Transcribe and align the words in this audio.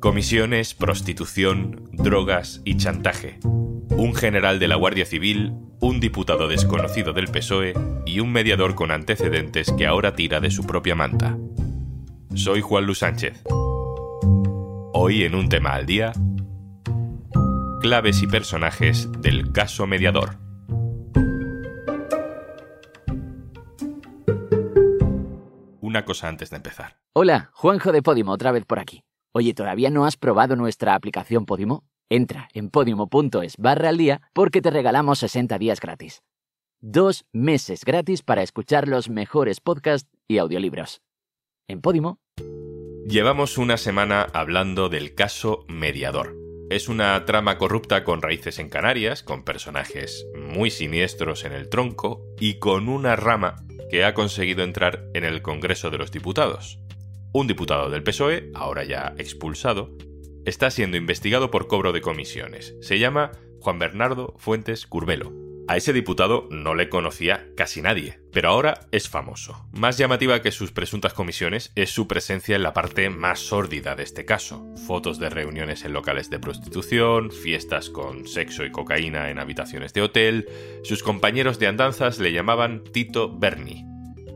Comisiones, 0.00 0.74
prostitución, 0.74 1.88
drogas 1.92 2.62
y 2.64 2.76
chantaje. 2.76 3.38
Un 3.42 4.14
general 4.14 4.58
de 4.58 4.68
la 4.68 4.76
Guardia 4.76 5.04
Civil, 5.04 5.54
un 5.80 6.00
diputado 6.00 6.48
desconocido 6.48 7.12
del 7.12 7.28
PSOE 7.28 7.74
y 8.04 8.20
un 8.20 8.32
mediador 8.32 8.74
con 8.74 8.90
antecedentes 8.90 9.72
que 9.72 9.86
ahora 9.86 10.14
tira 10.14 10.40
de 10.40 10.50
su 10.50 10.64
propia 10.64 10.94
manta. 10.94 11.36
Soy 12.34 12.60
Juan 12.60 12.86
Luis 12.86 12.98
Sánchez. 12.98 13.42
Hoy 14.92 15.24
en 15.24 15.34
un 15.34 15.48
tema 15.48 15.74
al 15.74 15.86
día, 15.86 16.12
claves 17.80 18.22
y 18.22 18.26
personajes 18.26 19.10
del 19.20 19.52
caso 19.52 19.86
mediador. 19.86 20.45
Una 25.86 26.04
cosa 26.04 26.26
antes 26.26 26.50
de 26.50 26.56
empezar. 26.56 26.98
Hola, 27.12 27.50
Juanjo 27.54 27.92
de 27.92 28.02
Podimo, 28.02 28.32
otra 28.32 28.50
vez 28.50 28.64
por 28.64 28.80
aquí. 28.80 29.04
Oye, 29.32 29.54
¿todavía 29.54 29.88
no 29.88 30.04
has 30.04 30.16
probado 30.16 30.56
nuestra 30.56 30.96
aplicación 30.96 31.46
Podimo? 31.46 31.84
Entra 32.10 32.48
en 32.54 32.70
podimo.es 32.70 33.56
barra 33.56 33.90
al 33.90 33.96
día 33.96 34.20
porque 34.32 34.60
te 34.60 34.70
regalamos 34.70 35.20
60 35.20 35.56
días 35.58 35.78
gratis. 35.78 36.24
Dos 36.80 37.24
meses 37.32 37.84
gratis 37.84 38.22
para 38.22 38.42
escuchar 38.42 38.88
los 38.88 39.08
mejores 39.08 39.60
podcasts 39.60 40.10
y 40.26 40.38
audiolibros. 40.38 41.02
En 41.68 41.80
Podimo. 41.80 42.18
Llevamos 43.06 43.56
una 43.56 43.76
semana 43.76 44.26
hablando 44.34 44.88
del 44.88 45.14
caso 45.14 45.66
mediador. 45.68 46.34
Es 46.68 46.88
una 46.88 47.24
trama 47.26 47.58
corrupta 47.58 48.02
con 48.02 48.22
raíces 48.22 48.58
en 48.58 48.70
Canarias, 48.70 49.22
con 49.22 49.44
personajes 49.44 50.26
muy 50.34 50.70
siniestros 50.70 51.44
en 51.44 51.52
el 51.52 51.68
tronco 51.68 52.26
y 52.40 52.58
con 52.58 52.88
una 52.88 53.14
rama 53.14 53.65
que 53.90 54.04
ha 54.04 54.14
conseguido 54.14 54.64
entrar 54.64 55.04
en 55.14 55.24
el 55.24 55.42
Congreso 55.42 55.90
de 55.90 55.98
los 55.98 56.10
Diputados. 56.10 56.78
Un 57.32 57.46
diputado 57.46 57.90
del 57.90 58.02
PSOE, 58.02 58.50
ahora 58.54 58.84
ya 58.84 59.14
expulsado, 59.18 59.96
está 60.44 60.70
siendo 60.70 60.96
investigado 60.96 61.50
por 61.50 61.66
cobro 61.66 61.92
de 61.92 62.00
comisiones. 62.00 62.74
Se 62.80 62.98
llama 62.98 63.32
Juan 63.60 63.78
Bernardo 63.78 64.34
Fuentes 64.38 64.86
Curbelo. 64.86 65.45
A 65.68 65.76
ese 65.76 65.92
diputado 65.92 66.46
no 66.50 66.76
le 66.76 66.88
conocía 66.88 67.48
casi 67.56 67.82
nadie, 67.82 68.20
pero 68.32 68.50
ahora 68.50 68.82
es 68.92 69.08
famoso. 69.08 69.66
Más 69.72 69.98
llamativa 69.98 70.40
que 70.40 70.52
sus 70.52 70.70
presuntas 70.70 71.12
comisiones 71.12 71.72
es 71.74 71.90
su 71.90 72.06
presencia 72.06 72.54
en 72.54 72.62
la 72.62 72.72
parte 72.72 73.10
más 73.10 73.40
sórdida 73.40 73.96
de 73.96 74.04
este 74.04 74.24
caso. 74.24 74.64
Fotos 74.86 75.18
de 75.18 75.28
reuniones 75.28 75.84
en 75.84 75.92
locales 75.92 76.30
de 76.30 76.38
prostitución, 76.38 77.32
fiestas 77.32 77.90
con 77.90 78.28
sexo 78.28 78.64
y 78.64 78.70
cocaína 78.70 79.28
en 79.30 79.40
habitaciones 79.40 79.92
de 79.92 80.02
hotel. 80.02 80.48
Sus 80.84 81.02
compañeros 81.02 81.58
de 81.58 81.66
andanzas 81.66 82.20
le 82.20 82.32
llamaban 82.32 82.84
Tito 82.84 83.36
Berni. 83.36 83.84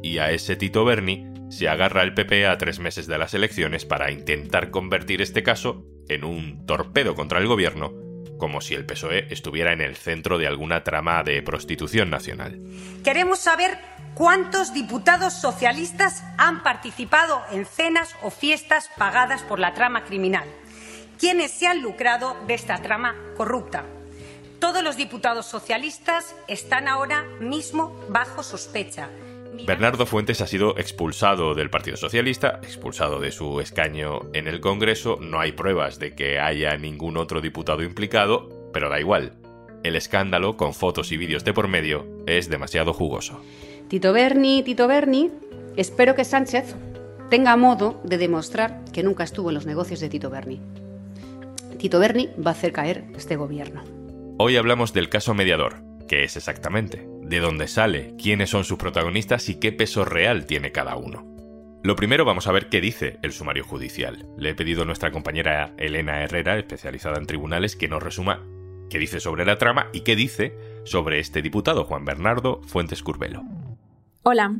Y 0.02 0.18
a 0.18 0.32
ese 0.32 0.56
Tito 0.56 0.84
Berni 0.84 1.28
se 1.48 1.68
agarra 1.68 2.02
el 2.02 2.12
PP 2.12 2.46
a 2.46 2.58
tres 2.58 2.80
meses 2.80 3.06
de 3.06 3.18
las 3.18 3.34
elecciones 3.34 3.84
para 3.84 4.10
intentar 4.10 4.72
convertir 4.72 5.22
este 5.22 5.44
caso 5.44 5.86
en 6.08 6.24
un 6.24 6.66
torpedo 6.66 7.14
contra 7.14 7.38
el 7.38 7.46
gobierno, 7.46 7.92
como 8.40 8.60
si 8.60 8.74
el 8.74 8.84
PSOE 8.84 9.28
estuviera 9.30 9.72
en 9.72 9.80
el 9.80 9.94
centro 9.94 10.38
de 10.38 10.48
alguna 10.48 10.82
trama 10.82 11.22
de 11.22 11.40
prostitución 11.42 12.10
nacional. 12.10 12.58
Queremos 13.04 13.38
saber 13.38 13.78
cuántos 14.14 14.74
diputados 14.74 15.34
socialistas 15.34 16.24
han 16.38 16.64
participado 16.64 17.42
en 17.52 17.66
cenas 17.66 18.16
o 18.22 18.30
fiestas 18.30 18.90
pagadas 18.96 19.42
por 19.42 19.60
la 19.60 19.74
trama 19.74 20.04
criminal. 20.04 20.48
¿Quiénes 21.18 21.52
se 21.52 21.68
han 21.68 21.82
lucrado 21.82 22.36
de 22.48 22.54
esta 22.54 22.82
trama 22.82 23.14
corrupta? 23.36 23.84
Todos 24.58 24.82
los 24.82 24.96
diputados 24.96 25.46
socialistas 25.46 26.34
están 26.48 26.88
ahora 26.88 27.24
mismo 27.40 28.04
bajo 28.08 28.42
sospecha. 28.42 29.08
Bernardo 29.66 30.06
Fuentes 30.06 30.40
ha 30.40 30.46
sido 30.46 30.76
expulsado 30.78 31.54
del 31.54 31.70
Partido 31.70 31.96
Socialista, 31.96 32.60
expulsado 32.62 33.20
de 33.20 33.30
su 33.30 33.60
escaño 33.60 34.20
en 34.32 34.48
el 34.48 34.60
Congreso. 34.60 35.18
No 35.20 35.38
hay 35.38 35.52
pruebas 35.52 35.98
de 35.98 36.14
que 36.14 36.38
haya 36.38 36.76
ningún 36.76 37.16
otro 37.16 37.40
diputado 37.40 37.82
implicado, 37.82 38.48
pero 38.72 38.88
da 38.88 38.98
igual. 38.98 39.34
El 39.84 39.96
escándalo, 39.96 40.56
con 40.56 40.74
fotos 40.74 41.12
y 41.12 41.16
vídeos 41.16 41.44
de 41.44 41.52
por 41.52 41.68
medio, 41.68 42.06
es 42.26 42.48
demasiado 42.48 42.92
jugoso. 42.92 43.40
Tito 43.88 44.12
Berni, 44.12 44.62
Tito 44.62 44.88
Berni, 44.88 45.30
espero 45.76 46.14
que 46.14 46.24
Sánchez 46.24 46.74
tenga 47.28 47.56
modo 47.56 48.00
de 48.04 48.18
demostrar 48.18 48.84
que 48.92 49.02
nunca 49.02 49.24
estuvo 49.24 49.50
en 49.50 49.54
los 49.54 49.66
negocios 49.66 50.00
de 50.00 50.08
Tito 50.08 50.30
Berni. 50.30 50.60
Tito 51.78 51.98
Berni 51.98 52.28
va 52.44 52.50
a 52.50 52.54
hacer 52.54 52.72
caer 52.72 53.04
este 53.16 53.36
gobierno. 53.36 53.82
Hoy 54.38 54.56
hablamos 54.56 54.92
del 54.92 55.08
caso 55.08 55.32
mediador. 55.34 55.76
¿Qué 56.08 56.24
es 56.24 56.36
exactamente? 56.36 57.09
De 57.30 57.38
dónde 57.38 57.68
sale, 57.68 58.16
quiénes 58.20 58.50
son 58.50 58.64
sus 58.64 58.76
protagonistas 58.76 59.48
y 59.48 59.54
qué 59.54 59.70
peso 59.70 60.04
real 60.04 60.46
tiene 60.46 60.72
cada 60.72 60.96
uno. 60.96 61.24
Lo 61.84 61.94
primero 61.94 62.24
vamos 62.24 62.48
a 62.48 62.52
ver 62.52 62.68
qué 62.68 62.80
dice 62.80 63.20
el 63.22 63.32
sumario 63.32 63.62
judicial. 63.64 64.26
Le 64.36 64.50
he 64.50 64.54
pedido 64.56 64.82
a 64.82 64.84
nuestra 64.84 65.12
compañera 65.12 65.72
Elena 65.78 66.24
Herrera, 66.24 66.58
especializada 66.58 67.18
en 67.18 67.26
tribunales, 67.26 67.76
que 67.76 67.86
nos 67.86 68.02
resuma 68.02 68.44
qué 68.90 68.98
dice 68.98 69.20
sobre 69.20 69.44
la 69.44 69.58
trama 69.58 69.90
y 69.92 70.00
qué 70.00 70.16
dice 70.16 70.58
sobre 70.84 71.20
este 71.20 71.40
diputado 71.40 71.84
Juan 71.84 72.04
Bernardo 72.04 72.62
Fuentes 72.64 73.00
Curbelo. 73.00 73.44
Hola. 74.24 74.52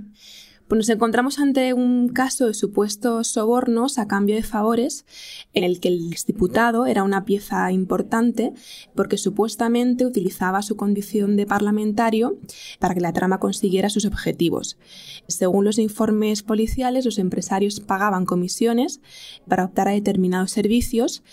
Pues 0.71 0.79
nos 0.79 0.89
encontramos 0.89 1.41
ante 1.41 1.75
un 1.75 2.11
caso 2.11 2.47
de 2.47 2.55
supuestos 2.55 3.27
sobornos 3.27 3.99
a 3.99 4.07
cambio 4.07 4.37
de 4.37 4.45
favores 4.45 5.05
en 5.53 5.65
el 5.65 5.81
que 5.81 5.89
el 5.89 6.13
exdiputado 6.13 6.87
era 6.87 7.03
una 7.03 7.25
pieza 7.25 7.73
importante 7.73 8.53
porque 8.95 9.19
supuestamente 9.19 10.07
utilizaba 10.07 10.63
su 10.63 10.77
condición 10.77 11.37
de 11.37 11.45
parlamentario 11.45 12.39
para 12.79 12.95
que 12.95 13.01
la 13.01 13.13
trama 13.13 13.41
consiguiera 13.41 13.91
sus 13.91 14.05
objetivos. 14.05 14.79
Según 15.27 15.65
los 15.65 15.77
informes 15.77 16.45
policiales, 16.45 17.05
los 17.05 17.19
empresarios 17.19 17.81
pagaban 17.81 18.25
comisiones 18.25 19.01
para 19.49 19.65
optar 19.65 19.89
a 19.89 19.91
determinados 19.91 20.53
servicios, 20.53 21.25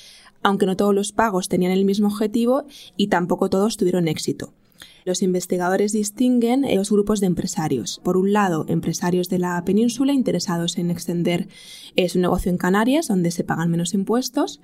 aunque 0.41 0.65
no 0.65 0.75
todos 0.75 0.95
los 0.95 1.11
pagos 1.11 1.47
tenían 1.47 1.73
el 1.73 1.85
mismo 1.85 2.07
objetivo 2.07 2.65
y 2.95 3.09
tampoco 3.09 3.51
todos 3.51 3.77
tuvieron 3.77 4.07
éxito. 4.07 4.55
Los 5.07 5.21
investigadores 5.21 5.93
distinguen 5.93 6.63
dos 6.63 6.91
grupos 6.91 7.21
de 7.21 7.27
empresarios. 7.27 8.01
Por 8.03 8.17
un 8.17 8.33
lado, 8.33 8.65
empresarios 8.67 9.29
de 9.29 9.39
la 9.39 9.63
península 9.63 10.11
interesados 10.11 10.77
en 10.77 10.91
extender 10.91 11.47
eh, 11.95 12.09
su 12.09 12.19
negocio 12.19 12.51
en 12.51 12.57
Canarias, 12.57 13.07
donde 13.07 13.31
se 13.31 13.45
pagan 13.45 13.71
menos 13.71 13.93
impuestos, 13.93 14.59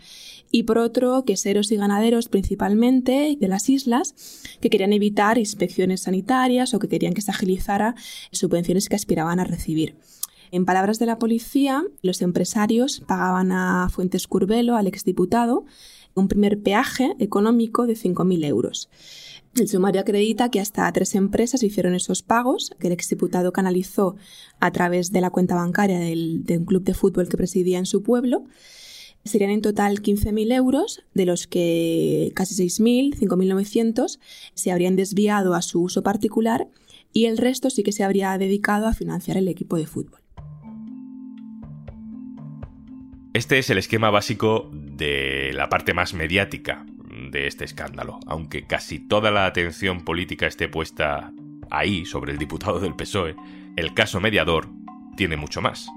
y 0.51 0.63
por 0.63 0.79
otro, 0.79 1.23
queseros 1.23 1.71
y 1.71 1.77
ganaderos 1.77 2.27
principalmente 2.27 3.37
de 3.39 3.47
las 3.47 3.69
islas, 3.69 4.15
que 4.59 4.69
querían 4.69 4.91
evitar 4.91 5.37
inspecciones 5.37 6.01
sanitarias 6.01 6.73
o 6.73 6.79
que 6.79 6.89
querían 6.89 7.13
que 7.13 7.21
se 7.21 7.31
agilizara 7.31 7.95
subvenciones 8.33 8.89
que 8.89 8.97
aspiraban 8.97 9.39
a 9.39 9.45
recibir. 9.45 9.95
En 10.51 10.65
palabras 10.65 10.99
de 10.99 11.05
la 11.05 11.19
policía, 11.19 11.83
los 12.01 12.21
empresarios 12.21 13.01
pagaban 13.07 13.53
a 13.53 13.87
Fuentes 13.89 14.27
Curbelo, 14.27 14.75
al 14.75 14.87
exdiputado, 14.87 15.63
un 16.15 16.27
primer 16.27 16.61
peaje 16.61 17.15
económico 17.19 17.87
de 17.87 17.93
5.000 17.93 18.45
euros. 18.45 18.89
El 19.55 19.67
sumario 19.67 20.01
acredita 20.01 20.49
que 20.49 20.59
hasta 20.59 20.91
tres 20.91 21.13
empresas 21.13 21.61
hicieron 21.61 21.93
esos 21.93 22.23
pagos 22.23 22.71
que 22.79 22.87
el 22.87 22.93
exdiputado 22.93 23.53
canalizó 23.53 24.15
a 24.59 24.71
través 24.71 25.11
de 25.11 25.21
la 25.21 25.29
cuenta 25.29 25.53
bancaria 25.53 25.99
del, 25.99 26.43
de 26.43 26.57
un 26.57 26.65
club 26.65 26.83
de 26.83 26.95
fútbol 26.95 27.29
que 27.29 27.37
presidía 27.37 27.77
en 27.77 27.85
su 27.85 28.01
pueblo. 28.01 28.45
Serían 29.25 29.51
en 29.51 29.61
total 29.61 30.01
15.000 30.01 30.53
euros, 30.53 31.03
de 31.13 31.25
los 31.25 31.45
que 31.45 32.31
casi 32.35 32.55
6.000, 32.55 33.15
5.900, 33.19 34.19
se 34.55 34.71
habrían 34.71 34.95
desviado 34.95 35.53
a 35.53 35.61
su 35.61 35.81
uso 35.83 36.01
particular 36.01 36.67
y 37.13 37.25
el 37.25 37.37
resto 37.37 37.69
sí 37.69 37.83
que 37.83 37.91
se 37.91 38.03
habría 38.03 38.35
dedicado 38.39 38.87
a 38.87 38.93
financiar 38.93 39.37
el 39.37 39.47
equipo 39.47 39.77
de 39.77 39.85
fútbol. 39.85 40.19
Este 43.33 43.57
es 43.57 43.69
el 43.69 43.77
esquema 43.77 44.09
básico 44.09 44.69
de 44.95 45.51
la 45.53 45.69
parte 45.69 45.93
más 45.93 46.13
mediática 46.13 46.85
de 47.31 47.47
este 47.47 47.65
escándalo, 47.65 48.19
aunque 48.25 48.65
casi 48.65 48.99
toda 48.99 49.31
la 49.31 49.45
atención 49.45 50.01
política 50.01 50.47
esté 50.47 50.67
puesta 50.67 51.31
ahí 51.69 52.05
sobre 52.05 52.31
el 52.31 52.37
diputado 52.37 52.79
del 52.79 52.95
PSOE, 52.95 53.35
el 53.75 53.93
caso 53.93 54.19
mediador 54.19 54.69
tiene 55.15 55.37
mucho 55.37 55.61
más. 55.61 55.87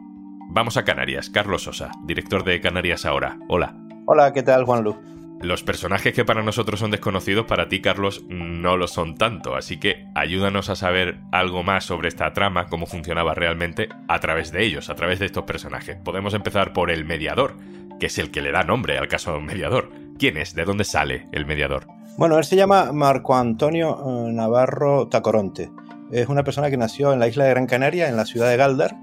Vamos 0.49 0.77
a 0.77 0.85
Canarias, 0.85 1.31
Carlos 1.31 1.65
Sosa, 1.65 1.91
director 2.05 2.45
de 2.45 2.61
Canarias 2.61 3.05
Ahora. 3.05 3.39
Hola. 3.49 3.77
Hola, 4.07 4.33
¿qué 4.33 4.43
tal, 4.43 4.65
Juan 4.65 4.85
Lu? 4.85 4.97
Los 5.43 5.63
personajes 5.63 6.15
que 6.15 6.25
para 6.25 6.43
nosotros 6.43 6.81
son 6.81 6.91
desconocidos, 6.91 7.45
para 7.45 7.69
ti, 7.69 7.83
Carlos, 7.83 8.25
no 8.29 8.79
lo 8.79 8.87
son 8.87 9.17
tanto, 9.17 9.55
así 9.55 9.79
que 9.79 10.07
ayúdanos 10.15 10.71
a 10.71 10.77
saber 10.77 11.19
algo 11.31 11.63
más 11.63 11.85
sobre 11.85 12.09
esta 12.09 12.33
trama, 12.33 12.69
cómo 12.69 12.87
funcionaba 12.87 13.35
realmente, 13.35 13.91
a 14.09 14.19
través 14.19 14.51
de 14.51 14.65
ellos, 14.65 14.89
a 14.89 14.95
través 14.95 15.19
de 15.19 15.27
estos 15.27 15.45
personajes. 15.45 15.99
Podemos 16.03 16.33
empezar 16.33 16.73
por 16.73 16.91
el 16.91 17.05
mediador, 17.05 17.57
que 17.99 18.07
es 18.07 18.19
el 18.19 18.31
que 18.31 18.43
le 18.43 18.53
da 18.53 18.63
nombre 18.63 18.99
al 18.99 19.09
caso 19.09 19.41
mediador. 19.41 19.91
¿Quién 20.19 20.37
es? 20.37 20.55
¿De 20.55 20.65
dónde 20.65 20.85
sale 20.85 21.29
el 21.33 21.47
mediador? 21.47 21.87
Bueno, 22.19 22.39
él 22.39 22.45
se 22.45 22.57
llama 22.57 22.93
Marco 22.93 23.37
Antonio 23.37 23.99
eh, 23.99 24.33
Navarro 24.33 25.09
Tacoronte. 25.09 25.71
Es 26.11 26.29
una 26.29 26.45
persona 26.45 26.71
que 26.71 26.77
nació 26.77 27.13
en 27.13 27.19
la 27.19 27.29
isla 27.29 27.45
de 27.45 27.51
Gran 27.51 27.67
Canaria, 27.67 28.09
en 28.09 28.17
la 28.17 28.25
ciudad 28.25 28.49
de 28.49 28.57
Galdar, 28.57 28.97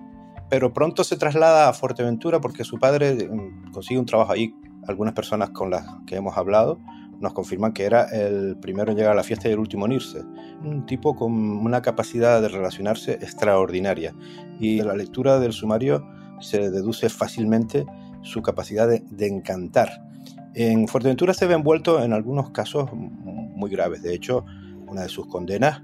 pero 0.50 0.74
pronto 0.74 1.04
se 1.04 1.18
traslada 1.18 1.70
a 1.70 1.74
Fuerteventura 1.74 2.42
porque 2.42 2.64
su 2.64 2.80
padre 2.80 3.28
mm, 3.30 3.72
consigue 3.72 4.00
un 4.00 4.06
trabajo 4.06 4.32
ahí. 4.32 4.56
Algunas 4.88 5.14
personas 5.14 5.52
con 5.52 5.70
las 5.70 5.86
que 6.08 6.16
hemos 6.16 6.38
hablado 6.38 6.80
nos 7.20 7.34
confirman 7.34 7.74
que 7.74 7.86
era 7.86 8.06
el 8.06 8.58
primero 8.58 8.92
en 8.92 8.98
llegar 8.98 9.14
a 9.14 9.16
la 9.16 9.24
fiesta 9.24 9.48
y 9.48 9.52
el 9.52 9.60
último 9.60 9.86
en 9.86 9.94
irse. 9.94 10.24
Un 10.64 10.86
tipo 10.86 11.16
con 11.16 11.32
una 11.32 11.82
capacidad 11.82 12.42
de 12.42 12.50
relacionarse 12.50 13.14
extraordinaria. 13.14 14.14
Y 14.60 14.82
la 14.82 14.96
lectura 14.96 15.40
del 15.40 15.54
sumario 15.54 16.06
se 16.40 16.70
deduce 16.70 17.10
fácilmente 17.10 17.86
su 18.24 18.42
capacidad 18.42 18.88
de, 18.88 19.28
encantar. 19.28 20.02
En 20.56 20.88
Fuerteventura 20.88 21.34
se 21.34 21.46
ve 21.46 21.54
envuelto 21.54 22.04
en 22.04 22.14
algunos 22.14 22.52
casos 22.52 22.90
muy 22.94 23.70
graves. 23.70 24.02
De 24.02 24.14
hecho, 24.14 24.46
una 24.88 25.04
de 25.04 25.10
sus 25.10 25.28
condenas 25.28 25.82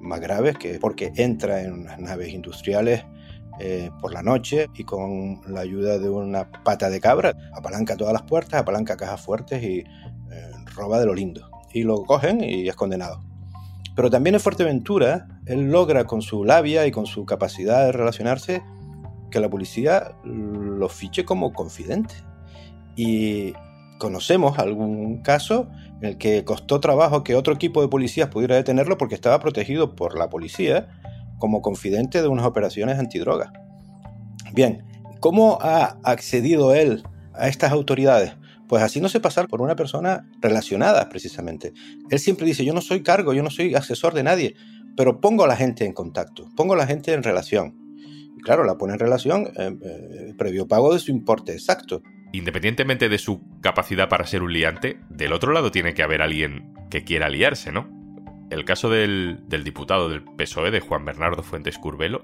más 0.00 0.20
graves, 0.20 0.56
que 0.56 0.78
porque 0.78 1.12
entra 1.16 1.62
en 1.62 1.72
unas 1.72 1.98
naves 1.98 2.32
industriales 2.32 3.04
eh, 3.58 3.90
por 4.00 4.14
la 4.14 4.22
noche 4.22 4.68
y 4.74 4.84
con 4.84 5.40
la 5.46 5.60
ayuda 5.60 5.98
de 5.98 6.08
una 6.08 6.50
pata 6.50 6.88
de 6.88 7.00
cabra 7.00 7.34
apalanca 7.54 7.96
todas 7.96 8.12
las 8.12 8.22
puertas, 8.22 8.60
apalanca 8.60 8.96
cajas 8.96 9.20
fuertes 9.20 9.62
y 9.62 9.80
eh, 9.80 9.84
roba 10.74 10.98
de 10.98 11.06
lo 11.06 11.14
lindo. 11.14 11.50
Y 11.72 11.82
lo 11.82 12.04
cogen 12.04 12.42
y 12.42 12.68
es 12.68 12.74
condenado. 12.74 13.20
Pero 13.94 14.10
también 14.10 14.34
en 14.34 14.40
Fuerteventura, 14.40 15.28
él 15.46 15.70
logra 15.70 16.04
con 16.04 16.22
su 16.22 16.44
labia 16.44 16.86
y 16.86 16.90
con 16.90 17.06
su 17.06 17.26
capacidad 17.26 17.84
de 17.84 17.92
relacionarse 17.92 18.62
que 19.30 19.40
la 19.40 19.48
policía 19.48 20.14
lo 20.24 20.88
fiche 20.88 21.24
como 21.24 21.52
confidente. 21.52 22.14
Y 22.96 23.54
conocemos 23.98 24.58
algún 24.58 25.22
caso 25.22 25.68
en 26.00 26.08
el 26.10 26.18
que 26.18 26.44
costó 26.44 26.80
trabajo 26.80 27.22
que 27.22 27.36
otro 27.36 27.54
equipo 27.54 27.82
de 27.82 27.88
policías 27.88 28.28
pudiera 28.28 28.56
detenerlo 28.56 28.98
porque 28.98 29.14
estaba 29.14 29.38
protegido 29.38 29.94
por 29.94 30.18
la 30.18 30.28
policía 30.28 30.88
como 31.38 31.62
confidente 31.62 32.22
de 32.22 32.28
unas 32.28 32.46
operaciones 32.46 32.98
antidroga. 32.98 33.52
Bien, 34.52 34.84
¿cómo 35.20 35.58
ha 35.60 35.98
accedido 36.02 36.74
él 36.74 37.04
a 37.34 37.48
estas 37.48 37.72
autoridades? 37.72 38.34
Pues 38.68 38.82
haciéndose 38.82 39.20
pasar 39.20 39.48
por 39.48 39.62
una 39.62 39.76
persona 39.76 40.28
relacionada 40.40 41.08
precisamente. 41.08 41.72
Él 42.10 42.18
siempre 42.18 42.46
dice, 42.46 42.64
yo 42.64 42.72
no 42.72 42.80
soy 42.80 43.02
cargo, 43.02 43.32
yo 43.32 43.42
no 43.42 43.50
soy 43.50 43.74
asesor 43.74 44.14
de 44.14 44.22
nadie, 44.22 44.54
pero 44.96 45.20
pongo 45.20 45.44
a 45.44 45.48
la 45.48 45.56
gente 45.56 45.84
en 45.84 45.92
contacto, 45.92 46.48
pongo 46.56 46.74
a 46.74 46.76
la 46.76 46.86
gente 46.86 47.12
en 47.12 47.22
relación. 47.22 47.79
Claro, 48.42 48.64
la 48.64 48.76
pone 48.76 48.94
en 48.94 48.98
relación 48.98 49.48
eh, 49.56 49.76
eh, 49.82 50.34
previo 50.36 50.66
pago 50.66 50.92
de 50.92 50.98
su 50.98 51.10
importe 51.10 51.52
exacto. 51.52 52.02
Independientemente 52.32 53.08
de 53.08 53.18
su 53.18 53.40
capacidad 53.60 54.08
para 54.08 54.26
ser 54.26 54.42
un 54.42 54.52
liante, 54.52 55.00
del 55.08 55.32
otro 55.32 55.52
lado 55.52 55.70
tiene 55.70 55.94
que 55.94 56.02
haber 56.02 56.22
alguien 56.22 56.74
que 56.90 57.04
quiera 57.04 57.28
liarse, 57.28 57.72
¿no? 57.72 57.88
El 58.50 58.64
caso 58.64 58.90
del, 58.90 59.44
diputado 59.48 60.08
del 60.08 60.24
PSOE, 60.24 60.70
de 60.70 60.80
Juan 60.80 61.04
Bernardo 61.04 61.42
Fuentes 61.42 61.78
Curbelo, 61.78 62.22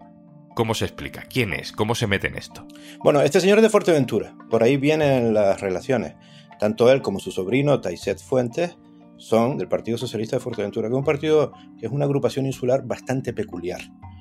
¿cómo 0.55 0.75
se 0.75 0.85
explica? 0.85 1.23
¿Quién 1.23 1.53
es? 1.53 1.73
¿Cómo 1.73 1.95
se 1.95 2.07
mete 2.07 2.27
en 2.27 2.37
esto? 2.37 2.67
Bueno, 3.03 3.21
este 3.23 3.41
señor 3.41 3.59
es 3.59 3.63
de 3.63 3.71
Fuerteventura, 3.71 4.35
por 4.51 4.63
ahí 4.63 4.77
vienen 4.77 5.35
las 5.35 5.61
relaciones. 5.61 6.15
Tanto 6.59 6.91
él 6.91 7.03
como 7.03 7.21
su 7.21 7.31
sobrino, 7.31 7.81
Taiset 7.81 8.19
Fuentes, 8.19 8.77
son 9.19 9.57
del 9.57 9.69
Partido 9.69 9.99
Socialista 9.99 10.37
de 10.37 10.41
Fuerteventura, 10.41 10.89
que 10.89 10.95
es 10.95 10.99
un 10.99 11.05
partido 11.05 11.53
que 11.79 11.87
es 11.87 11.93
una 11.93 12.05
agrupación 12.05 12.47
insular 12.47 12.85
bastante 12.85 13.33
peculiar, 13.33 13.81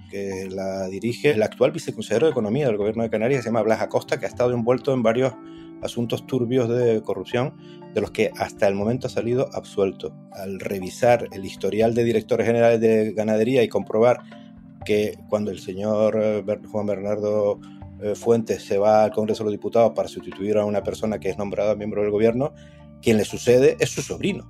que 0.09 0.47
la 0.49 0.87
dirige 0.87 1.31
el 1.31 1.43
actual 1.43 1.71
viceconsejero 1.71 2.27
de 2.27 2.31
Economía 2.31 2.67
del 2.67 2.77
Gobierno 2.77 3.03
de 3.03 3.09
Canarias, 3.09 3.43
se 3.43 3.49
llama 3.49 3.61
Blas 3.61 3.81
Acosta, 3.81 4.19
que 4.19 4.25
ha 4.25 4.29
estado 4.29 4.51
envuelto 4.51 4.93
en 4.93 5.03
varios 5.03 5.33
asuntos 5.81 6.25
turbios 6.25 6.69
de 6.69 7.01
corrupción 7.01 7.53
de 7.93 8.01
los 8.01 8.11
que 8.11 8.31
hasta 8.37 8.67
el 8.67 8.75
momento 8.75 9.07
ha 9.07 9.09
salido 9.09 9.49
absuelto. 9.53 10.13
Al 10.31 10.59
revisar 10.59 11.27
el 11.31 11.45
historial 11.45 11.93
de 11.93 12.03
directores 12.03 12.47
generales 12.47 12.81
de 12.81 13.13
ganadería 13.13 13.63
y 13.63 13.67
comprobar 13.67 14.21
que 14.85 15.17
cuando 15.29 15.51
el 15.51 15.59
señor 15.59 16.19
eh, 16.21 16.43
Juan 16.71 16.85
Bernardo 16.85 17.59
eh, 18.01 18.15
Fuentes 18.15 18.63
se 18.63 18.77
va 18.77 19.03
al 19.03 19.11
Congreso 19.11 19.43
de 19.43 19.45
los 19.45 19.53
Diputados 19.53 19.93
para 19.95 20.07
sustituir 20.07 20.57
a 20.57 20.65
una 20.65 20.83
persona 20.83 21.19
que 21.19 21.29
es 21.29 21.37
nombrada 21.37 21.75
miembro 21.75 22.01
del 22.01 22.11
gobierno, 22.11 22.53
quien 23.01 23.17
le 23.17 23.25
sucede 23.25 23.77
es 23.79 23.89
su 23.89 24.01
sobrino, 24.01 24.47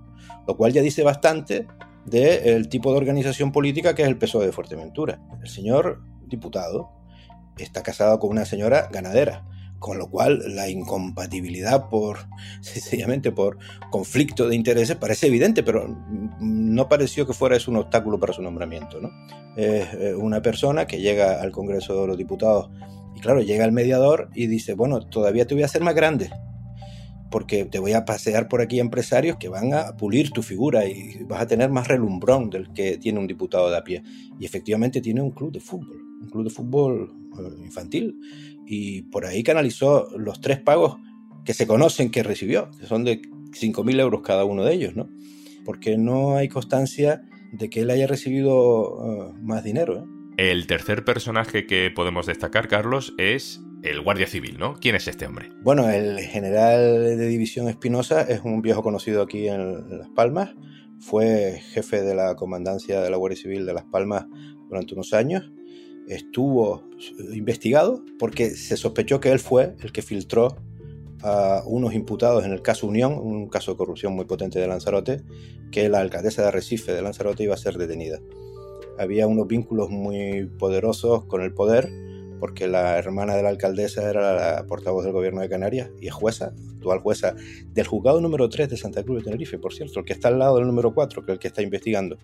lo 0.48 0.58
cual 0.58 0.74
ya 0.74 0.82
dice 0.82 1.04
bastante 1.04 1.68
del 2.06 2.70
tipo 2.70 2.92
de 2.92 2.98
organización 2.98 3.52
política 3.52 3.96
que 3.96 4.04
es 4.04 4.08
el 4.08 4.18
PSOE 4.18 4.46
de 4.46 4.52
Fuerteventura. 4.52 5.20
El 5.42 5.50
señor 5.50 6.02
diputado 6.28 6.92
está 7.58 7.84
casado 7.84 8.20
con 8.20 8.32
una 8.32 8.46
señora 8.46 8.90
ganadera 8.92 9.46
con 9.80 10.00
lo 10.00 10.10
cual 10.10 10.56
la 10.56 10.68
incompatibilidad 10.68 11.90
por 11.90 12.18
sencillamente 12.62 13.32
por 13.32 13.60
conflicto 13.92 14.48
de 14.48 14.56
intereses 14.56 14.96
parece 14.96 15.28
evidente, 15.28 15.62
pero 15.62 15.88
no 16.40 16.90
pareció 16.90 17.28
que 17.28 17.34
fuera 17.34 17.56
un 17.68 17.78
obstáculo 17.78 18.20
para 18.20 18.34
su 18.34 18.42
nombramiento. 18.42 19.00
¿no? 19.00 19.12
Es 19.56 19.94
eh, 19.94 20.16
una 20.16 20.42
persona 20.42 20.88
que 20.88 21.00
llega 21.00 21.40
al 21.40 21.52
Congreso 21.52 22.02
de 22.02 22.08
los 22.08 22.18
Diputados 22.18 22.70
y 23.16 23.20
claro, 23.20 23.42
llega 23.42 23.64
el 23.64 23.72
mediador 23.72 24.30
y 24.34 24.48
dice, 24.48 24.74
bueno, 24.74 25.02
todavía 25.08 25.46
te 25.46 25.54
voy 25.54 25.62
a 25.64 25.68
hacer 25.68 25.84
más 25.84 25.96
grande, 25.96 26.32
porque 27.36 27.66
te 27.66 27.80
voy 27.80 27.92
a 27.92 28.06
pasear 28.06 28.48
por 28.48 28.62
aquí 28.62 28.80
empresarios 28.80 29.36
que 29.36 29.50
van 29.50 29.74
a 29.74 29.98
pulir 29.98 30.32
tu 30.32 30.42
figura 30.42 30.86
y 30.86 31.22
vas 31.28 31.42
a 31.42 31.48
tener 31.48 31.70
más 31.70 31.86
relumbrón 31.86 32.50
del 32.50 32.72
que 32.72 32.98
tiene 32.98 33.20
un 33.20 33.28
diputado 33.28 33.70
de 33.70 33.76
a 33.76 33.84
pie. 33.84 34.04
Y 34.40 34.46
efectivamente 34.46 35.02
tiene 35.02 35.22
un 35.22 35.32
club 35.32 35.52
de 35.52 35.60
fútbol, 35.60 36.02
un 36.22 36.30
club 36.30 36.46
de 36.46 36.50
fútbol 36.50 37.14
eh, 37.38 37.62
infantil 37.62 38.16
y 38.66 39.02
por 39.02 39.26
ahí 39.26 39.44
canalizó 39.44 40.08
los 40.18 40.40
tres 40.40 40.62
pagos 40.62 40.96
que 41.44 41.54
se 41.54 41.68
conocen 41.68 42.10
que 42.10 42.24
recibió, 42.24 42.72
que 42.80 42.86
son 42.86 43.04
de 43.04 43.22
5.000 43.22 44.00
euros 44.00 44.22
cada 44.22 44.46
uno 44.46 44.64
de 44.64 44.74
ellos, 44.74 44.96
¿no? 44.96 45.10
Porque 45.66 45.98
no 45.98 46.38
hay 46.38 46.48
constancia 46.48 47.26
de 47.52 47.70
que 47.70 47.82
él 47.82 47.90
haya 47.90 48.08
recibido 48.08 48.94
uh, 48.96 49.34
más 49.42 49.62
dinero. 49.62 49.98
¿eh? 49.98 50.06
El 50.38 50.68
tercer 50.68 51.04
personaje 51.04 51.66
que 51.66 51.92
podemos 51.92 52.28
destacar, 52.28 52.70
Carlos, 52.70 53.14
es 53.18 53.60
el 53.90 54.02
guardia 54.02 54.28
civil, 54.28 54.58
¿no? 54.58 54.76
¿Quién 54.76 54.96
es 54.96 55.08
este 55.08 55.26
hombre? 55.26 55.52
Bueno, 55.62 55.90
el 55.90 56.20
general 56.20 57.18
de 57.18 57.28
división 57.28 57.70
Espinosa 57.70 58.22
es 58.22 58.42
un 58.44 58.62
viejo 58.62 58.84
conocido 58.84 59.22
aquí 59.22 59.48
en 59.48 59.98
Las 59.98 60.10
Palmas. 60.10 60.56
Fue 61.00 61.62
jefe 61.74 62.02
de 62.02 62.16
la 62.16 62.36
comandancia 62.36 63.02
de 63.02 63.10
la 63.10 63.18
Guardia 63.18 63.42
Civil 63.42 63.66
de 63.66 63.74
Las 63.74 63.86
Palmas 63.86 64.26
durante 64.70 64.94
unos 64.94 65.14
años 65.14 65.52
estuvo 66.08 66.84
investigado 67.34 68.04
porque 68.20 68.52
se 68.52 68.78
sospechó 68.78 69.20
que 69.20 69.32
él 69.32 69.40
fue 69.40 69.76
el 69.82 69.92
que 69.92 70.02
filtró 70.02 70.56
a 71.22 71.64
unos 71.66 71.94
imputados 71.94 72.46
en 72.46 72.52
el 72.52 72.62
caso 72.62 72.88
Unión, 72.88 73.14
un 73.14 73.50
caso 73.50 73.72
de 73.72 73.78
corrupción 73.78 74.14
muy 74.14 74.26
potente 74.26 74.60
de 74.60 74.68
Lanzarote, 74.68 75.24
que 75.72 75.90
la 75.90 76.00
alcaldesa 76.00 76.44
de 76.44 76.50
Arrecife 76.50 76.94
de 76.94 77.02
Lanzarote 77.02 77.44
iba 77.44 77.56
a 77.56 77.58
ser 77.58 77.78
detenida. 77.78 78.20
Había 79.00 79.28
unos 79.28 79.48
vínculos 79.48 79.90
muy 79.90 80.46
poderosos 80.60 81.26
con 81.26 81.42
el 81.42 81.54
poder, 81.54 81.90
porque 82.40 82.68
la 82.68 82.98
hermana 82.98 83.36
de 83.36 83.44
la 83.44 83.50
alcaldesa 83.50 84.10
era 84.10 84.34
la 84.34 84.66
portavoz 84.66 85.04
del 85.04 85.14
gobierno 85.14 85.42
de 85.42 85.50
Canarias 85.50 85.90
y 86.00 86.08
es 86.08 86.14
jueza, 86.14 86.54
actual 86.76 87.00
jueza 87.00 87.36
del 87.74 87.88
juzgado 87.88 88.22
número 88.22 88.50
3 88.50 88.70
de 88.70 88.78
Santa 88.78 89.04
Cruz 89.04 89.20
de 89.20 89.24
Tenerife, 89.26 89.58
por 89.58 89.74
cierto, 89.74 90.00
el 90.00 90.06
que 90.06 90.14
está 90.14 90.28
al 90.28 90.40
lado 90.40 90.58
del 90.58 90.68
número 90.68 90.94
4, 90.94 91.24
que 91.24 91.32
es 91.32 91.36
el 91.36 91.40
que 91.40 91.48
está 91.48 91.62
investigando. 91.62 92.18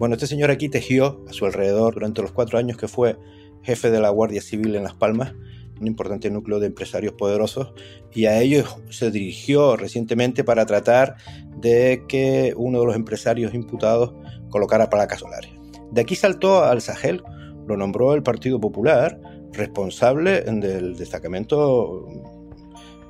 Bueno, 0.00 0.14
este 0.14 0.26
señor 0.26 0.50
aquí 0.50 0.68
tejió 0.68 1.24
a 1.28 1.32
su 1.32 1.44
alrededor 1.46 1.94
durante 1.94 2.22
los 2.22 2.32
cuatro 2.32 2.58
años 2.58 2.76
que 2.76 2.88
fue 2.88 3.18
jefe 3.62 3.90
de 3.90 4.00
la 4.00 4.08
Guardia 4.08 4.40
Civil 4.40 4.74
en 4.76 4.84
Las 4.84 4.94
Palmas, 4.94 5.34
un 5.80 5.86
importante 5.86 6.30
núcleo 6.30 6.58
de 6.60 6.66
empresarios 6.66 7.14
poderosos, 7.14 7.72
y 8.12 8.26
a 8.26 8.40
ellos 8.40 8.76
se 8.90 9.10
dirigió 9.10 9.76
recientemente 9.76 10.44
para 10.44 10.66
tratar 10.66 11.16
de 11.58 12.04
que 12.08 12.54
uno 12.56 12.80
de 12.80 12.86
los 12.86 12.96
empresarios 12.96 13.54
imputados 13.54 14.14
colocara 14.50 14.90
placas 14.90 15.20
solares. 15.20 15.50
De 15.90 16.00
aquí 16.00 16.14
saltó 16.14 16.64
al 16.64 16.80
Sahel, 16.80 17.22
lo 17.66 17.76
nombró 17.76 18.14
el 18.14 18.22
Partido 18.22 18.60
Popular 18.60 19.20
responsable 19.52 20.42
del 20.42 20.96
destacamento 20.96 22.06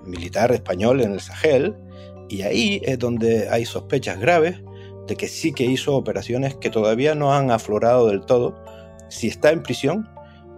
militar 0.04 0.52
español 0.52 1.00
en 1.00 1.12
el 1.12 1.20
Sahel, 1.20 1.74
y 2.28 2.42
ahí 2.42 2.80
es 2.84 2.98
donde 2.98 3.48
hay 3.48 3.64
sospechas 3.64 4.20
graves 4.20 4.62
de 5.06 5.16
que 5.16 5.28
sí 5.28 5.52
que 5.52 5.64
hizo 5.64 5.96
operaciones 5.96 6.54
que 6.54 6.70
todavía 6.70 7.14
no 7.14 7.34
han 7.34 7.50
aflorado 7.50 8.06
del 8.06 8.20
todo. 8.20 8.54
Si 9.08 9.26
está 9.26 9.50
en 9.50 9.62
prisión 9.62 10.08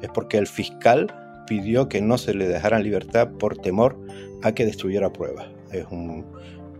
es 0.02 0.10
porque 0.10 0.36
el 0.36 0.46
fiscal 0.46 1.14
pidió 1.46 1.88
que 1.88 2.02
no 2.02 2.18
se 2.18 2.34
le 2.34 2.46
dejara 2.46 2.76
en 2.76 2.84
libertad 2.84 3.30
por 3.38 3.56
temor 3.56 3.98
a 4.42 4.52
que 4.52 4.66
destruyera 4.66 5.12
pruebas. 5.12 5.46
Es 5.70 5.86
un 5.90 6.26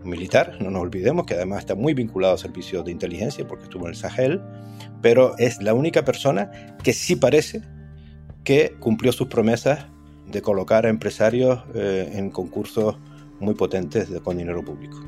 militar, 0.03 0.57
no 0.59 0.69
nos 0.69 0.81
olvidemos 0.81 1.25
que 1.25 1.33
además 1.33 1.59
está 1.59 1.75
muy 1.75 1.93
vinculado 1.93 2.35
a 2.35 2.37
servicios 2.37 2.85
de 2.85 2.91
inteligencia 2.91 3.47
porque 3.47 3.63
estuvo 3.63 3.85
en 3.85 3.91
el 3.91 3.95
Sahel, 3.95 4.41
pero 5.01 5.35
es 5.37 5.61
la 5.61 5.73
única 5.73 6.05
persona 6.05 6.51
que 6.83 6.93
sí 6.93 7.15
parece 7.15 7.61
que 8.43 8.75
cumplió 8.79 9.11
sus 9.11 9.27
promesas 9.27 9.87
de 10.27 10.41
colocar 10.41 10.85
a 10.85 10.89
empresarios 10.89 11.63
eh, 11.75 12.11
en 12.13 12.29
concursos 12.29 12.97
muy 13.39 13.53
potentes 13.53 14.09
con 14.23 14.37
dinero 14.37 14.63
público. 14.63 14.99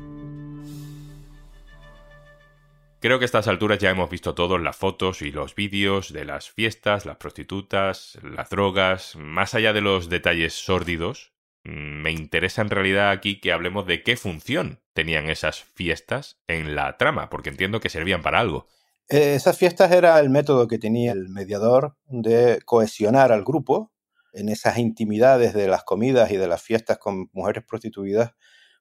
Creo 3.00 3.18
que 3.18 3.24
a 3.24 3.26
estas 3.26 3.46
alturas 3.46 3.78
ya 3.78 3.90
hemos 3.90 4.10
visto 4.10 4.34
todos 4.34 4.60
las 4.60 4.76
fotos 4.76 5.22
y 5.22 5.30
los 5.30 5.54
vídeos 5.54 6.12
de 6.12 6.24
las 6.24 6.50
fiestas, 6.50 7.04
las 7.04 7.18
prostitutas, 7.18 8.18
las 8.22 8.50
drogas. 8.50 9.16
Más 9.16 9.54
allá 9.54 9.72
de 9.72 9.82
los 9.82 10.08
detalles 10.08 10.54
sórdidos, 10.54 11.32
mm, 11.64 11.70
me 11.70 12.10
interesa 12.10 12.62
en 12.62 12.70
realidad 12.70 13.10
aquí 13.10 13.38
que 13.38 13.52
hablemos 13.52 13.86
de 13.86 14.02
qué 14.02 14.16
función 14.16 14.80
tenían 14.94 15.28
esas 15.28 15.62
fiestas 15.62 16.40
en 16.48 16.74
la 16.74 16.96
trama, 16.96 17.28
porque 17.28 17.50
entiendo 17.50 17.80
que 17.80 17.90
servían 17.90 18.22
para 18.22 18.40
algo. 18.40 18.66
Eh, 19.08 19.34
esas 19.34 19.56
fiestas 19.56 19.92
era 19.92 20.18
el 20.18 20.30
método 20.30 20.66
que 20.66 20.78
tenía 20.78 21.12
el 21.12 21.28
mediador 21.28 21.96
de 22.08 22.60
cohesionar 22.64 23.30
al 23.32 23.44
grupo 23.44 23.92
en 24.32 24.48
esas 24.48 24.78
intimidades 24.78 25.54
de 25.54 25.68
las 25.68 25.84
comidas 25.84 26.30
y 26.32 26.36
de 26.36 26.48
las 26.48 26.62
fiestas 26.62 26.98
con 26.98 27.30
mujeres 27.32 27.64
prostituidas, 27.64 28.32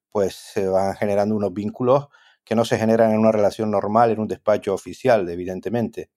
pues 0.09 0.35
se 0.35 0.67
van 0.67 0.95
generando 0.95 1.35
unos 1.35 1.53
vínculos 1.53 2.07
que 2.43 2.55
no 2.55 2.65
se 2.65 2.77
generan 2.77 3.11
en 3.11 3.19
una 3.19 3.31
relación 3.31 3.71
normal, 3.71 4.11
en 4.11 4.19
un 4.19 4.27
despacho 4.27 4.73
oficial, 4.73 5.29
evidentemente. 5.29 6.09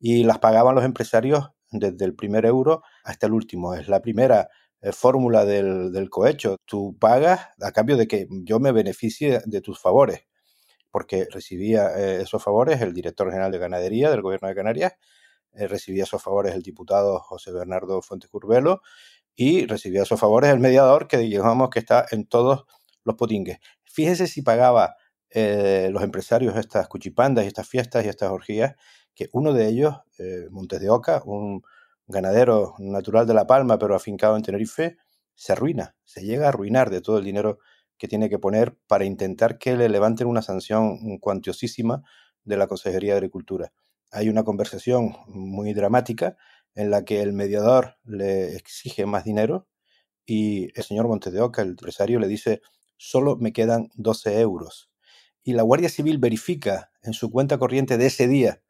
Y 0.00 0.24
las 0.24 0.38
pagaban 0.38 0.74
los 0.74 0.84
empresarios 0.84 1.50
desde 1.70 2.04
el 2.04 2.14
primer 2.14 2.46
euro 2.46 2.82
hasta 3.04 3.26
el 3.26 3.32
último. 3.32 3.74
Es 3.74 3.88
la 3.88 4.00
primera 4.02 4.48
eh, 4.80 4.92
fórmula 4.92 5.44
del, 5.44 6.08
cohecho. 6.10 6.56
Tú 6.64 6.96
pagas 6.98 7.48
a 7.60 7.72
cambio 7.72 7.96
de 7.96 8.06
que 8.08 8.28
yo 8.30 8.60
me 8.60 8.72
beneficie 8.72 9.40
de 9.44 9.60
tus 9.60 9.80
favores, 9.80 10.26
porque 10.90 11.26
recibía 11.30 11.88
eh, 11.96 12.22
esos 12.22 12.42
favores 12.42 12.80
el 12.80 12.94
director 12.94 13.28
general 13.28 13.52
de 13.52 13.58
ganadería 13.58 14.10
del 14.10 14.22
gobierno 14.22 14.48
de 14.48 14.54
Canarias, 14.54 14.92
eh, 15.52 15.66
recibía 15.66 16.04
esos 16.04 16.22
favores 16.22 16.54
el 16.54 16.62
diputado 16.62 17.18
José 17.20 17.52
Bernardo 17.52 18.02
Fuentes 18.02 18.30
Curbelo 18.30 18.82
y 19.34 19.66
recibía 19.66 20.02
esos 20.02 20.20
favores 20.20 20.50
el 20.50 20.60
mediador 20.60 21.08
que 21.08 21.18
digamos 21.18 21.70
que 21.70 21.78
está 21.78 22.06
en 22.10 22.26
todos 22.26 22.64
los 23.04 23.16
potingues. 23.16 23.58
Fíjese 23.84 24.26
si 24.26 24.42
pagaba 24.42 24.96
los 25.30 26.02
empresarios 26.02 26.56
estas 26.56 26.88
cuchipandas 26.88 27.44
y 27.44 27.48
estas 27.48 27.68
fiestas 27.68 28.04
y 28.04 28.08
estas 28.08 28.30
orgías, 28.30 28.74
que 29.14 29.28
uno 29.32 29.52
de 29.52 29.68
ellos, 29.68 29.94
Montes 30.50 30.80
de 30.80 30.88
Oca, 30.88 31.22
un 31.26 31.62
ganadero 32.06 32.74
natural 32.78 33.26
de 33.26 33.34
La 33.34 33.46
Palma, 33.46 33.78
pero 33.78 33.94
afincado 33.94 34.36
en 34.36 34.42
Tenerife, 34.42 34.96
se 35.34 35.52
arruina, 35.52 35.94
se 36.04 36.22
llega 36.22 36.46
a 36.46 36.48
arruinar 36.48 36.90
de 36.90 37.00
todo 37.00 37.18
el 37.18 37.24
dinero 37.24 37.60
que 37.98 38.08
tiene 38.08 38.28
que 38.28 38.38
poner 38.38 38.76
para 38.86 39.04
intentar 39.04 39.58
que 39.58 39.76
le 39.76 39.88
levanten 39.88 40.26
una 40.26 40.42
sanción 40.42 41.18
cuantiosísima 41.18 42.02
de 42.44 42.56
la 42.56 42.66
Consejería 42.66 43.12
de 43.12 43.18
Agricultura. 43.18 43.72
Hay 44.10 44.28
una 44.28 44.44
conversación 44.44 45.16
muy 45.26 45.74
dramática 45.74 46.36
en 46.74 46.90
la 46.90 47.04
que 47.04 47.20
el 47.20 47.32
mediador 47.32 47.96
le 48.04 48.56
exige 48.56 49.04
más 49.04 49.24
dinero 49.24 49.68
y 50.24 50.68
el 50.78 50.84
señor 50.84 51.08
Montes 51.08 51.32
de 51.32 51.40
Oca, 51.40 51.62
el 51.62 51.70
empresario, 51.70 52.18
le 52.20 52.28
dice, 52.28 52.62
solo 52.96 53.36
me 53.36 53.52
quedan 53.52 53.90
12 53.94 54.40
euros. 54.40 54.90
Y 55.42 55.54
la 55.54 55.62
Guardia 55.62 55.88
Civil 55.88 56.18
verifica 56.18 56.90
en 57.02 57.12
su 57.12 57.30
cuenta 57.30 57.58
corriente 57.58 57.96
de 57.98 58.06
ese 58.06 58.28
día 58.28 58.62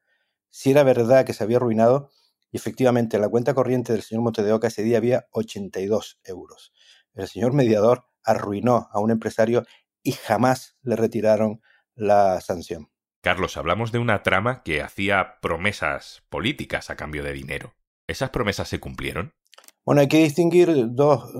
si 0.51 0.71
era 0.71 0.83
verdad 0.83 1.25
que 1.25 1.35
se 1.35 1.45
había 1.45 1.59
arruinado 1.59 2.11
y 2.51 2.57
efectivamente, 2.57 3.17
en 3.17 3.23
la 3.23 3.29
cuenta 3.29 3.55
corriente 3.55 3.93
del 3.93 4.03
señor 4.03 4.23
Monte 4.25 4.43
de 4.43 4.53
Oca 4.53 4.69
ese 4.69 4.83
día 4.83 4.99
había 4.99 5.27
82 5.33 6.21
euros. 6.25 6.73
El 7.15 7.29
señor 7.29 7.53
mediador 7.53 8.08
arruinó 8.29 8.89
a 8.93 9.01
un 9.01 9.11
empresario 9.11 9.65
y 10.03 10.13
jamás 10.13 10.77
le 10.83 10.97
retiraron 10.97 11.61
la 11.95 12.41
sanción. 12.41 12.91
Carlos, 13.23 13.57
hablamos 13.57 13.91
de 13.91 13.99
una 13.99 14.23
trama 14.23 14.63
que 14.63 14.81
hacía 14.81 15.41
promesas 15.41 16.23
políticas 16.29 16.91
a 16.91 16.97
cambio 16.97 17.25
de 17.25 17.33
dinero. 17.33 17.75
¿Esas 18.07 18.31
promesas 18.31 18.69
se 18.69 18.79
cumplieron? 18.79 19.35
Bueno, 19.85 20.03
hay 20.03 20.09
que 20.09 20.23
distinguir 20.23 20.69
dos, 20.91 21.31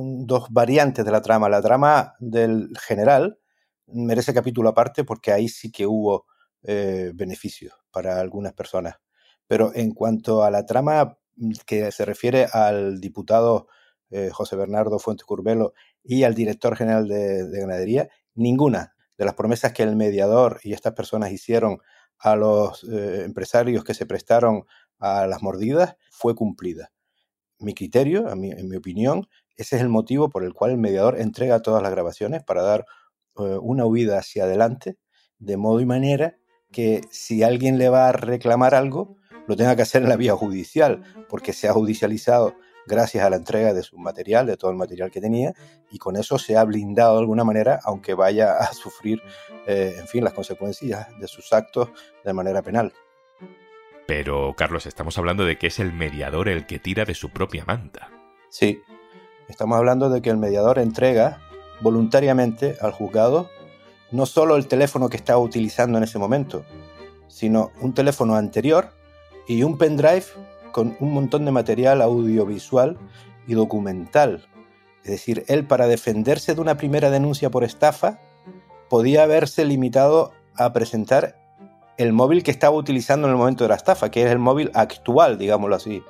variantes 0.51 1.05
de 1.05 1.13
la 1.13 1.23
trama. 1.23 1.49
La 1.49 1.63
trama 1.63 2.15
del 2.19 2.71
general 2.81 3.39
merece 3.87 4.35
capítulo 4.35 4.71
aparte 4.71 5.05
porque 5.05 5.33
ahí 5.33 5.49
sí 5.49 5.71
que 5.71 5.87
hubo 5.87 6.27
eh, 6.63 7.13
beneficios 7.15 7.75
para 7.91 8.21
algunas 8.21 8.55
personas. 8.55 8.97
Pero 9.47 9.71
en 9.75 9.93
cuanto 9.93 10.43
a 10.43 10.51
la 10.51 10.67
trama 10.67 11.19
mm, 11.37 11.53
que 11.67 11.93
se 11.93 12.05
refiere 12.05 12.47
al 12.53 13.01
diputado 13.01 13.69
eh, 14.11 14.31
José 14.33 14.57
Bernardo 14.57 14.99
Fuentes 14.99 15.27
Curbelo 15.27 15.75
y 16.09 16.25
al 16.25 16.35
director 16.35 16.75
general 16.75 17.07
de, 17.07 17.47
ganadería, 17.53 18.09
ninguna 18.35 18.95
de 19.19 19.27
las 19.27 19.35
promesas 19.35 19.75
que 19.75 19.83
el 19.83 19.95
mediador 19.95 20.59
y 20.65 20.73
estas 20.73 20.95
personas 20.95 21.31
hicieron 21.31 21.81
a 22.19 22.35
los 22.35 22.83
eh, 22.85 23.25
empresarios 23.25 23.85
que 23.85 23.93
se 23.93 24.07
prestaron 24.07 24.65
a 24.99 25.27
las 25.27 25.43
mordidas 25.43 25.97
fue 26.11 26.35
cumplida. 26.35 26.93
Mi 27.59 27.75
criterio, 27.75 28.33
en 28.33 28.69
mi 28.69 28.77
opinión, 28.77 29.29
ese 29.59 29.77
es 29.77 29.83
el 29.83 29.91
motivo 29.91 30.31
por 30.31 30.45
el 30.45 30.55
cual 30.55 30.71
el 30.71 30.79
mediador 30.79 31.21
entrega 31.21 31.61
todas 31.61 31.83
las 31.83 31.91
grabaciones 31.91 32.43
para 32.43 32.63
dar 32.63 32.87
eh, 33.39 33.59
una 33.61 33.85
huida 33.85 34.19
hacia 34.19 34.45
adelante, 34.45 34.97
de 35.39 35.59
modo 35.59 35.81
y 35.81 35.87
manera 35.87 36.39
que 36.73 37.03
si 37.11 37.43
alguien 37.43 37.77
le 37.77 37.91
va 37.91 38.09
a 38.09 38.13
reclamar 38.13 38.75
algo, 38.75 39.19
lo 39.47 39.57
tenga 39.57 39.77
que 39.77 39.83
hacer 39.83 40.03
en 40.03 40.09
la 40.09 40.17
vía 40.17 40.35
judicial, 40.35 41.03
porque 41.29 41.53
se 41.53 41.69
ha 41.69 41.73
judicializado 41.73 42.55
gracias 42.89 43.25
a 43.25 43.31
la 43.31 43.37
entrega 43.37 43.73
de 43.73 43.83
su 43.83 43.99
material, 43.99 44.47
de 44.47 44.57
todo 44.57 44.71
el 44.71 44.77
material 44.77 45.11
que 45.11 45.21
tenía, 45.21 45.53
y 45.91 45.99
con 45.99 46.17
eso 46.17 46.39
se 46.39 46.57
ha 46.57 46.65
blindado 46.65 47.15
de 47.15 47.21
alguna 47.21 47.45
manera, 47.45 47.79
aunque 47.85 48.15
vaya 48.15 48.55
a 48.55 48.73
sufrir, 48.73 49.23
eh, 49.67 49.95
en 49.99 50.09
fin, 50.09 50.25
las 50.25 50.33
consecuencias 50.33 51.07
de 51.21 51.29
sus 51.29 51.53
actos 51.53 51.91
de 52.25 52.33
manera 52.33 52.63
penal. 52.63 52.93
Pero, 54.07 54.55
Carlos, 54.57 54.87
estamos 54.87 55.19
hablando 55.19 55.45
de 55.45 55.59
que 55.59 55.67
es 55.67 55.79
el 55.79 55.93
mediador 55.93 56.49
el 56.49 56.67
que 56.67 56.79
tira 56.79 57.05
de 57.05 57.15
su 57.15 57.31
propia 57.31 57.65
manta. 57.67 58.11
Sí, 58.49 58.81
estamos 59.49 59.77
hablando 59.77 60.09
de 60.09 60.23
que 60.23 60.31
el 60.31 60.39
mediador 60.39 60.79
entrega 60.79 61.43
voluntariamente 61.81 62.77
al 62.81 62.93
juzgado 62.93 63.51
no 64.11 64.25
solo 64.27 64.57
el 64.57 64.67
teléfono 64.67 65.09
que 65.09 65.19
estaba 65.19 65.39
utilizando 65.39 65.99
en 65.99 66.05
ese 66.05 66.19
momento, 66.19 66.65
sino 67.29 67.71
un 67.81 67.93
teléfono 67.93 68.37
anterior 68.37 68.91
y 69.47 69.63
un 69.63 69.77
pendrive 69.77 70.25
con 70.73 70.97
un 71.01 71.13
montón 71.13 71.45
de 71.45 71.51
material 71.51 72.03
audiovisual 72.03 72.99
y 73.47 73.55
documental. 73.55 74.47
Es 75.05 75.11
decir, 75.13 75.45
él 75.49 75.67
para 75.67 75.87
defenderse 75.87 76.55
de 76.55 76.61
una 76.61 76.77
primera 76.77 77.11
denuncia 77.11 77.51
por 77.51 77.65
estafa 77.65 78.19
podía 78.89 79.23
haberse 79.23 79.65
limitado 79.65 80.33
a 80.57 80.73
presentar 80.73 81.37
el 81.97 82.13
móvil 82.13 82.43
que 82.43 82.51
estaba 82.51 82.77
utilizando 82.77 83.27
en 83.27 83.33
el 83.33 83.39
momento 83.39 83.65
de 83.65 83.69
la 83.69 83.75
estafa, 83.75 84.11
que 84.11 84.23
es 84.25 84.31
el 84.31 84.39
móvil 84.39 84.71
actual, 84.75 85.39
digámoslo 85.39 85.77
así. 85.77 86.03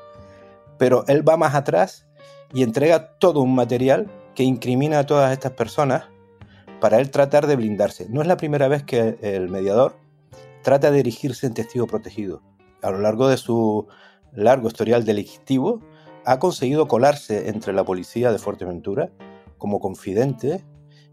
Pero 0.78 1.04
él 1.08 1.26
va 1.26 1.36
más 1.36 1.54
atrás 1.54 2.06
y 2.52 2.62
entrega 2.62 3.18
todo 3.18 3.40
un 3.40 3.54
material 3.54 4.10
que 4.34 4.42
incrimina 4.42 5.00
a 5.00 5.06
todas 5.06 5.32
estas 5.32 5.52
personas 5.52 6.04
para 6.80 6.98
él 6.98 7.10
tratar 7.10 7.46
de 7.46 7.56
blindarse. 7.56 8.06
No 8.08 8.20
es 8.20 8.28
la 8.28 8.36
primera 8.36 8.68
vez 8.68 8.84
que 8.84 9.18
el 9.22 9.48
mediador 9.48 9.96
trata 10.62 10.90
de 10.90 10.98
dirigirse 10.98 11.46
en 11.46 11.54
testigo 11.54 11.86
protegido 11.86 12.42
a 12.82 12.90
lo 12.90 13.00
largo 13.00 13.28
de 13.28 13.36
su 13.36 13.88
largo 14.32 14.68
historial 14.68 15.04
delictivo, 15.04 15.80
ha 16.24 16.38
conseguido 16.38 16.88
colarse 16.88 17.48
entre 17.48 17.72
la 17.72 17.84
policía 17.84 18.32
de 18.32 18.38
Fuerteventura 18.38 19.10
como 19.56 19.80
confidente 19.80 20.64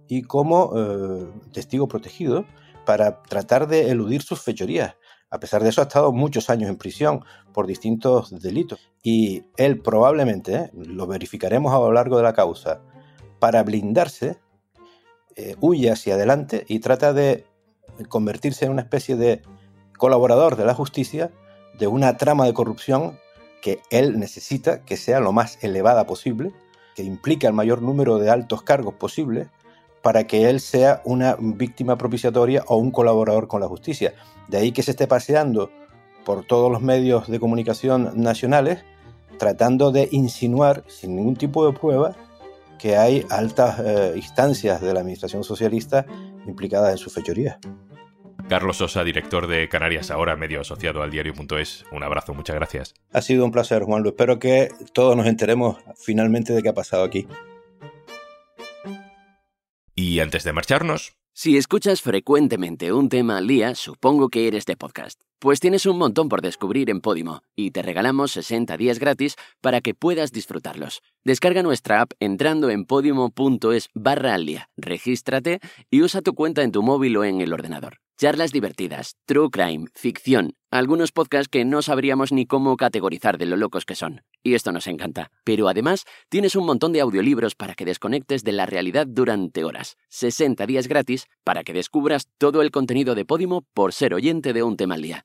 y 0.08 0.24
como 0.24 0.74
eh, 0.76 1.28
testigo 1.52 1.88
protegido 1.88 2.46
para 2.86 3.24
tratar 3.24 3.68
de 3.68 3.90
eludir 3.90 4.22
sus 4.22 4.42
fechorías. 4.42 4.96
A 5.32 5.40
pesar 5.40 5.64
de 5.64 5.70
eso, 5.70 5.82
ha 5.82 5.86
estado 5.86 6.12
muchos 6.12 6.50
años 6.50 6.70
en 6.70 6.78
prisión 6.78 7.26
por 7.54 7.66
distintos 7.66 8.30
delitos. 8.42 8.80
Y 9.02 9.44
él 9.58 9.82
probablemente, 9.82 10.70
lo 10.74 11.08
verificaremos 11.08 11.74
a 11.74 11.80
lo 11.80 11.92
largo 11.92 12.18
de 12.18 12.24
la 12.24 12.34
causa, 12.34 12.82
para 13.40 13.64
blindarse, 13.64 14.38
eh, 15.36 15.56
huye 15.60 15.92
hacia 15.92 16.16
adelante 16.16 16.64
y 16.68 16.80
trata 16.80 17.12
de 17.12 17.46
convertirse 18.08 18.66
en 18.66 18.72
una 18.72 18.84
especie 18.84 19.16
de 19.16 19.42
colaborador 19.98 20.56
de 20.56 20.66
la 20.66 20.74
justicia 20.74 21.32
de 21.78 21.88
una 21.88 22.18
trama 22.18 22.46
de 22.46 22.54
corrupción 22.54 23.20
que 23.62 23.82
él 23.90 24.20
necesita 24.20 24.84
que 24.84 24.98
sea 24.98 25.20
lo 25.20 25.32
más 25.32 25.58
elevada 25.64 26.06
posible, 26.06 26.54
que 26.96 27.04
implique 27.04 27.48
el 27.48 27.54
mayor 27.54 27.82
número 27.82 28.18
de 28.18 28.30
altos 28.30 28.62
cargos 28.62 28.94
posible, 28.94 29.50
para 30.02 30.28
que 30.28 30.50
él 30.50 30.60
sea 30.60 31.02
una 31.04 31.36
víctima 31.40 31.98
propiciatoria 31.98 32.64
o 32.68 32.78
un 32.78 32.92
colaborador 32.92 33.48
con 33.48 33.60
la 33.60 33.68
justicia. 33.68 34.14
De 34.48 34.58
ahí 34.58 34.72
que 34.72 34.84
se 34.84 34.92
esté 34.92 35.08
paseando 35.08 35.72
por 36.24 36.46
todos 36.46 36.72
los 36.72 36.82
medios 36.82 37.28
de 37.28 37.40
comunicación 37.40 38.12
nacionales 38.16 38.84
tratando 39.38 39.92
de 39.92 40.08
insinuar, 40.12 40.84
sin 40.88 41.16
ningún 41.16 41.36
tipo 41.36 41.66
de 41.66 41.78
prueba, 41.78 42.16
que 42.80 42.98
hay 42.98 43.26
altas 43.30 43.80
eh, 43.80 44.14
instancias 44.16 44.82
de 44.82 44.94
la 44.94 45.00
administración 45.00 45.44
socialista 45.44 46.06
implicadas 46.46 46.92
en 46.92 46.98
su 46.98 47.10
fechoría. 47.10 47.60
Carlos 48.48 48.78
Sosa, 48.78 49.04
director 49.04 49.48
de 49.48 49.68
Canarias 49.68 50.12
Ahora, 50.12 50.36
medio 50.36 50.62
asociado 50.62 51.02
al 51.02 51.10
diario.es. 51.10 51.86
Un 51.92 52.04
abrazo, 52.04 52.34
muchas 52.36 52.56
gracias. 52.56 52.94
Ha 53.12 53.22
sido 53.22 53.44
un 53.44 53.52
placer, 53.52 53.84
Juan 53.84 54.04
Luis. 54.04 54.14
Espero 54.14 54.38
que 54.38 54.70
todos 54.94 55.18
nos 55.18 55.26
enteremos 55.26 55.78
finalmente 55.96 56.54
de 56.54 56.62
qué 56.62 56.70
ha 56.70 56.74
pasado 56.74 57.04
aquí. 57.04 57.28
Y 59.96 60.20
antes 60.20 60.44
de 60.44 60.54
marcharnos... 60.54 61.14
Si 61.34 61.58
escuchas 61.58 62.02
frecuentemente 62.02 62.94
un 62.94 63.10
tema 63.10 63.38
al 63.38 63.48
día, 63.48 63.76
supongo 63.76 64.30
que 64.30 64.48
eres 64.48 64.66
de 64.66 64.78
podcast. 64.78 65.20
Pues 65.40 65.60
tienes 65.60 65.86
un 65.86 65.98
montón 65.98 66.30
por 66.30 66.42
descubrir 66.42 66.90
en 66.90 67.02
Podimo 67.02 67.42
y 67.56 67.72
te 67.72 67.82
regalamos 67.82 68.32
60 68.32 68.78
días 68.78 69.00
gratis 69.00 69.36
para 69.62 69.82
que 69.82 69.94
puedas 69.94 70.32
disfrutarlos. 70.32 71.02
Descarga 71.24 71.62
nuestra 71.62 72.02
app 72.02 72.14
entrando 72.20 72.70
en 72.70 72.86
podimo.es 72.86 73.90
barra 73.94 74.34
al 74.34 74.46
día, 74.46 74.70
regístrate 74.78 75.60
y 75.92 76.02
usa 76.02 76.22
tu 76.22 76.34
cuenta 76.34 76.64
en 76.64 76.72
tu 76.72 76.82
móvil 76.84 77.18
o 77.18 77.26
en 77.26 77.42
el 77.42 77.52
ordenador. 77.52 77.98
Charlas 78.18 78.54
divertidas, 78.54 79.18
true 79.26 79.50
crime, 79.52 79.88
ficción, 79.94 80.54
algunos 80.72 81.12
podcasts 81.12 81.50
que 81.50 81.66
no 81.66 81.82
sabríamos 81.82 82.32
ni 82.32 82.46
cómo 82.46 82.78
categorizar 82.78 83.38
de 83.38 83.46
lo 83.46 83.58
locos 83.58 83.84
que 83.84 83.96
son. 83.96 84.22
Y 84.42 84.54
esto 84.54 84.72
nos 84.72 84.88
encanta. 84.88 85.32
Pero 85.44 85.68
además, 85.68 86.06
tienes 86.30 86.56
un 86.56 86.66
montón 86.66 86.94
de 86.94 87.02
audiolibros 87.02 87.56
para 87.56 87.76
que 87.76 87.84
desconectes 87.84 88.46
de 88.46 88.54
la 88.54 88.66
realidad 88.66 89.06
durante 89.06 89.66
horas. 89.66 89.98
60 90.08 90.66
días 90.66 90.88
gratis 90.88 91.28
para 91.44 91.66
que 91.66 91.74
descubras 91.74 92.30
todo 92.38 92.62
el 92.62 92.72
contenido 92.72 93.16
de 93.16 93.26
Podimo 93.26 93.66
por 93.74 93.92
ser 93.92 94.14
oyente 94.14 94.54
de 94.54 94.64
un 94.64 94.78
tema 94.78 94.96
al 94.96 95.02
día. 95.02 95.25